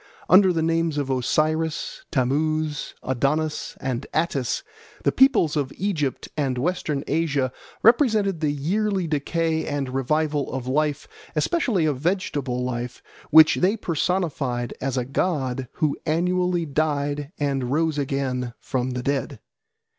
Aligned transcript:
Under 0.27 0.51
the 0.51 0.63
names 0.63 0.97
of 0.97 1.11
Osiris, 1.11 2.05
Tammuz, 2.09 2.95
Adonis, 3.03 3.77
and 3.79 4.07
Attis, 4.15 4.63
the 5.03 5.11
peoples 5.11 5.55
of 5.55 5.71
Egypt 5.77 6.27
and 6.35 6.57
Western 6.57 7.03
Asia 7.05 7.51
represented 7.83 8.39
the 8.39 8.49
yearly 8.49 9.05
decay 9.05 9.63
and 9.67 9.89
revival 9.89 10.51
of 10.53 10.65
life, 10.65 11.07
especially 11.35 11.85
of 11.85 11.99
vegetable 11.99 12.63
life, 12.63 13.03
which 13.29 13.57
they 13.57 13.77
personified 13.77 14.73
as 14.81 14.97
a 14.97 15.05
god 15.05 15.67
who 15.73 15.95
annually 16.07 16.65
died 16.65 17.31
and 17.37 17.69
rose 17.71 17.99
again 17.99 18.55
from 18.59 18.89
the 18.97 19.03
dead. 19.03 19.37